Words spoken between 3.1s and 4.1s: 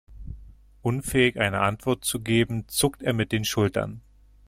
mit den Schultern.